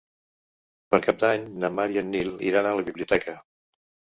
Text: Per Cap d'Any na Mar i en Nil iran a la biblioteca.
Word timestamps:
Per 0.95 0.99
Cap 1.07 1.19
d'Any 1.25 1.45
na 1.65 1.71
Mar 1.81 1.87
i 1.97 2.01
en 2.03 2.09
Nil 2.17 2.33
iran 2.53 2.71
a 2.71 2.75
la 2.81 2.87
biblioteca. 2.89 3.37